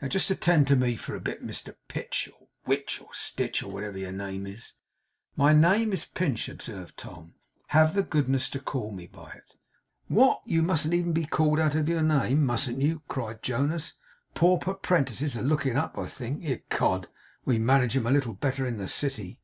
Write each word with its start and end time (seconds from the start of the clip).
Now 0.00 0.08
just 0.08 0.30
attend 0.30 0.66
to 0.68 0.74
me 0.76 0.96
for 0.96 1.14
a 1.14 1.20
bit, 1.20 1.46
Mr 1.46 1.74
Pitch, 1.86 2.30
or 2.40 2.48
Witch, 2.64 2.98
or 3.02 3.10
Stitch, 3.12 3.62
or 3.62 3.70
whatever 3.70 3.98
your 3.98 4.10
name 4.10 4.46
is.' 4.46 4.72
'My 5.36 5.52
name 5.52 5.92
is 5.92 6.06
Pinch,' 6.06 6.48
observed 6.48 6.96
Tom. 6.96 7.34
'Have 7.66 7.92
the 7.94 8.02
goodness 8.02 8.48
to 8.48 8.58
call 8.58 8.90
me 8.90 9.06
by 9.06 9.32
it.' 9.32 9.54
'What! 10.08 10.40
You 10.46 10.62
mustn't 10.62 10.94
even 10.94 11.12
be 11.12 11.26
called 11.26 11.60
out 11.60 11.74
of 11.74 11.90
your 11.90 12.00
name, 12.00 12.46
mustn't 12.46 12.80
you!' 12.80 13.02
cried 13.06 13.42
Jonas. 13.42 13.92
'Pauper' 14.34 14.72
prentices 14.72 15.36
are 15.36 15.42
looking 15.42 15.76
up, 15.76 15.98
I 15.98 16.06
think. 16.06 16.42
Ecod, 16.44 17.08
we 17.44 17.58
manage 17.58 17.98
'em 17.98 18.06
a 18.06 18.10
little 18.10 18.32
better 18.32 18.66
in 18.66 18.78
the 18.78 18.88
city! 18.88 19.40